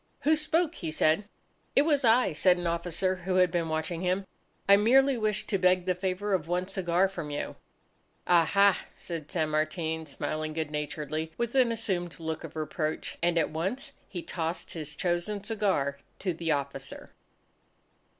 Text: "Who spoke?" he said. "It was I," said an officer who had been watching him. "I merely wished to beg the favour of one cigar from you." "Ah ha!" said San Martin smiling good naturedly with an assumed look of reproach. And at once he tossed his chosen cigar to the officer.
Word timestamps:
"Who 0.21 0.35
spoke?" 0.35 0.73
he 0.73 0.89
said. 0.89 1.25
"It 1.75 1.83
was 1.83 2.03
I," 2.03 2.33
said 2.33 2.57
an 2.57 2.65
officer 2.65 3.17
who 3.17 3.35
had 3.35 3.51
been 3.51 3.69
watching 3.69 4.01
him. 4.01 4.25
"I 4.67 4.75
merely 4.75 5.15
wished 5.15 5.47
to 5.49 5.59
beg 5.59 5.85
the 5.85 5.93
favour 5.93 6.33
of 6.33 6.47
one 6.47 6.67
cigar 6.67 7.07
from 7.07 7.29
you." 7.29 7.55
"Ah 8.25 8.45
ha!" 8.45 8.87
said 8.95 9.29
San 9.29 9.49
Martin 9.51 10.07
smiling 10.07 10.53
good 10.53 10.71
naturedly 10.71 11.33
with 11.37 11.53
an 11.53 11.71
assumed 11.71 12.19
look 12.19 12.43
of 12.43 12.55
reproach. 12.55 13.19
And 13.21 13.37
at 13.37 13.51
once 13.51 13.91
he 14.09 14.23
tossed 14.23 14.73
his 14.73 14.95
chosen 14.95 15.43
cigar 15.43 15.99
to 16.17 16.33
the 16.33 16.49
officer. 16.51 17.11